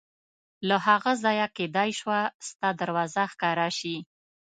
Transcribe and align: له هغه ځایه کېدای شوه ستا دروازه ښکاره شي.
له 0.67 0.77
هغه 0.87 1.11
ځایه 1.23 1.47
کېدای 1.57 1.89
شوه 1.99 2.19
ستا 2.47 2.69
دروازه 2.81 3.23
ښکاره 3.31 3.67
شي. 3.79 3.95